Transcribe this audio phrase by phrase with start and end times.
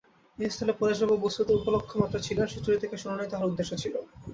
[0.39, 3.95] এ স্থলে পরেশবাবু বস্তুত উপলক্ষমাত্র ছিলেন– সুচরিতাকে শোনানোই তাঁহার উদ্দেশ্য ছিল।